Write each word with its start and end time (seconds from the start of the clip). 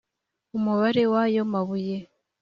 umubare 0.57 1.03
w 1.11 1.13
ayo 1.23 1.41
mabuye 1.51 1.97